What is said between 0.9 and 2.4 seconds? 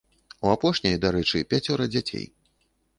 дарэчы, пяцёра дзяцей.